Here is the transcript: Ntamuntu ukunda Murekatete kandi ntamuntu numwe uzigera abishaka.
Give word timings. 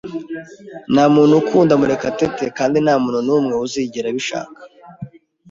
Ntamuntu 0.93 1.33
ukunda 1.41 1.73
Murekatete 1.79 2.45
kandi 2.57 2.77
ntamuntu 2.85 3.19
numwe 3.25 3.53
uzigera 3.65 4.07
abishaka. 4.11 4.59